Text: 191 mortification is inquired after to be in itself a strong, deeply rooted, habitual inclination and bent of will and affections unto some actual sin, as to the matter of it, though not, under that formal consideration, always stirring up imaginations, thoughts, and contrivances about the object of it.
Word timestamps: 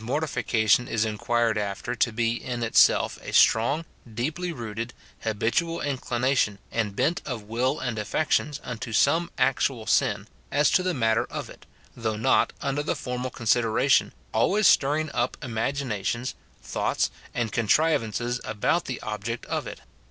191 0.03 0.15
mortification 0.19 0.87
is 0.87 1.05
inquired 1.05 1.59
after 1.59 1.93
to 1.93 2.11
be 2.11 2.33
in 2.43 2.63
itself 2.63 3.19
a 3.21 3.31
strong, 3.31 3.85
deeply 4.11 4.51
rooted, 4.51 4.95
habitual 5.21 5.79
inclination 5.79 6.57
and 6.71 6.95
bent 6.95 7.21
of 7.23 7.43
will 7.43 7.79
and 7.79 7.99
affections 7.99 8.59
unto 8.63 8.93
some 8.93 9.29
actual 9.37 9.85
sin, 9.85 10.27
as 10.51 10.71
to 10.71 10.81
the 10.81 10.95
matter 10.95 11.25
of 11.25 11.51
it, 11.51 11.67
though 11.95 12.17
not, 12.17 12.51
under 12.63 12.81
that 12.81 12.95
formal 12.95 13.29
consideration, 13.29 14.11
always 14.33 14.65
stirring 14.65 15.11
up 15.13 15.37
imaginations, 15.43 16.33
thoughts, 16.63 17.11
and 17.31 17.51
contrivances 17.51 18.41
about 18.43 18.85
the 18.85 18.99
object 19.03 19.45
of 19.45 19.67
it. 19.67 19.81